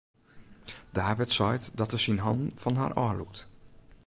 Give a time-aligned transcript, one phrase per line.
[0.93, 3.39] David seit dat er syn hannen fan har ôflûkt.